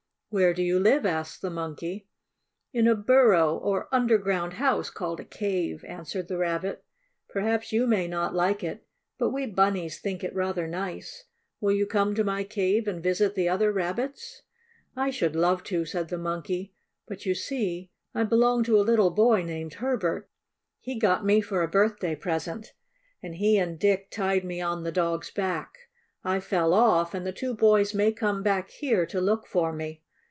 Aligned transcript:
"Where 0.33 0.53
do 0.53 0.63
you 0.63 0.79
live?" 0.79 1.05
asked 1.05 1.41
the 1.41 1.49
Monkey. 1.49 2.07
"In 2.71 2.87
a 2.87 2.95
burrow, 2.95 3.57
or 3.57 3.89
underground 3.93 4.53
house, 4.53 4.89
called 4.89 5.19
a 5.19 5.25
cave," 5.25 5.83
answered 5.85 6.29
the 6.29 6.37
Rabbit. 6.37 6.85
"Perhaps 7.27 7.73
you 7.73 7.85
may 7.85 8.07
not 8.07 8.33
like 8.33 8.63
it, 8.63 8.87
but 9.17 9.31
we 9.31 9.45
Bunnies 9.45 9.99
think 9.99 10.23
it 10.23 10.33
rather 10.33 10.67
nice. 10.67 11.25
Will 11.59 11.73
you 11.73 11.85
come 11.85 12.15
to 12.15 12.23
my 12.23 12.45
cave, 12.45 12.87
and 12.87 13.03
visit 13.03 13.35
the 13.35 13.49
other 13.49 13.73
Rabbits?" 13.73 14.43
"I 14.95 15.09
should 15.09 15.35
love 15.35 15.63
to," 15.65 15.83
said 15.83 16.07
the 16.07 16.17
Monkey. 16.17 16.73
"But 17.05 17.25
you 17.25 17.35
see 17.35 17.91
I 18.15 18.23
belong 18.23 18.63
to 18.63 18.79
a 18.79 18.87
little 18.87 19.09
boy 19.11 19.43
named 19.43 19.73
Herbert. 19.83 20.29
He 20.79 20.97
got 20.97 21.25
me 21.25 21.41
for 21.41 21.61
a 21.61 21.67
birthday 21.67 22.15
present, 22.15 22.71
and 23.21 23.35
he 23.35 23.57
and 23.57 23.77
Dick 23.77 24.09
tied 24.09 24.45
me 24.45 24.61
on 24.61 24.83
the 24.83 24.93
dog's 24.93 25.29
back. 25.29 25.77
I 26.23 26.39
fell 26.39 26.73
off 26.73 27.13
and 27.13 27.25
the 27.27 27.33
two 27.33 27.53
boys 27.53 27.93
may 27.93 28.13
come 28.13 28.41
back 28.43 28.69
here 28.69 29.05
to 29.07 29.19
look 29.19 29.45
for 29.45 29.73
me. 29.73 30.03